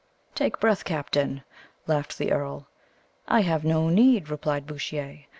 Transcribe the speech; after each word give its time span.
"Take 0.33 0.59
breath, 0.59 0.83
captain," 0.83 1.43
laughed 1.85 2.17
the 2.17 2.31
earl. 2.31 2.65
"I 3.27 3.41
have 3.41 3.63
no 3.63 3.89
need," 3.89 4.29
replied 4.29 4.65
Bouchier. 4.65 5.25